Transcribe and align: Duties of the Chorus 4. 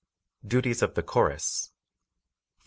Duties 0.43 0.81
of 0.81 0.95
the 0.95 1.03
Chorus 1.03 1.69
4. 1.69 1.75